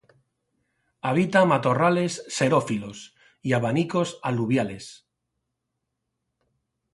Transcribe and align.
Habita 1.01 1.45
matorrales 1.45 2.25
xerófilos 2.27 3.13
y 3.43 3.53
abanicos 3.53 4.17
aluviales. 4.23 5.05